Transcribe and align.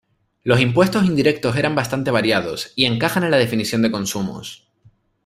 Los 0.43 0.59
impuestos 0.59 1.05
indirectos 1.05 1.55
eran 1.57 1.75
bastante 1.75 2.09
variados, 2.09 2.73
y 2.75 2.85
encajan 2.85 3.23
en 3.23 3.29
la 3.29 3.37
definición 3.37 3.83
de 3.83 3.91
consumos. 3.91 4.67